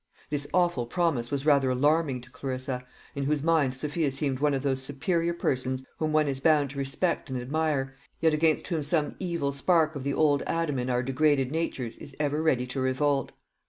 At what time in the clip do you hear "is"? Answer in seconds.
6.27-6.39, 11.97-12.15